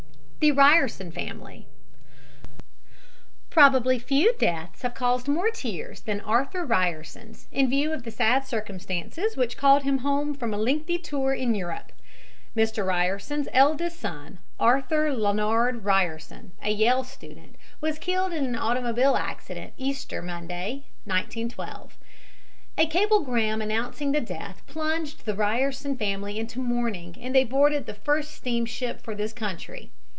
[0.47, 1.67] THE RYERSON FAMILY
[3.51, 8.47] Probably few deaths have caused more tears than Arthur Ryerson's, in view of the sad
[8.47, 11.91] circumstances which called him home from a lengthy tour in Europe.
[12.57, 12.83] Mr.
[12.83, 19.73] Ryerson's eldest son, Arthur Larned Ryerson, a Yale student, was killed in an automobile accident
[19.77, 21.99] Easter Monday, 1912.
[22.79, 27.93] A cablegram announcing the death plunged the Ryerson family into mourning and they boarded the
[27.93, 29.91] first steamship for this country.